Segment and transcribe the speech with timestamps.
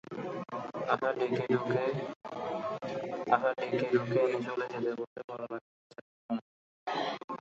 [3.33, 3.49] আহা,
[3.59, 6.41] ডেকেড়ুকে এনে চলে যেতে বললে বড় লাগবে বেচারির মনে।